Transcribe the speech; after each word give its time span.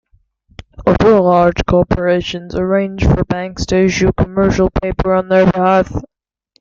Other 0.87 1.19
large 1.19 1.63
corporations 1.67 2.55
arrange 2.55 3.03
for 3.05 3.23
banks 3.23 3.67
to 3.67 3.83
issue 3.85 4.11
commercial 4.17 4.71
paper 4.71 5.13
on 5.13 5.29
their 5.29 5.45
behalf. 5.51 5.93